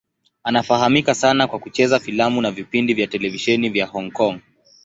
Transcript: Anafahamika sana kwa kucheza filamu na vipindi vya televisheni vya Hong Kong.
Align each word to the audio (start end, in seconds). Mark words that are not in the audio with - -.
Anafahamika 0.43 1.15
sana 1.15 1.47
kwa 1.47 1.59
kucheza 1.59 1.99
filamu 1.99 2.41
na 2.41 2.51
vipindi 2.51 2.93
vya 2.93 3.07
televisheni 3.07 3.69
vya 3.69 3.85
Hong 3.85 4.11
Kong. 4.11 4.39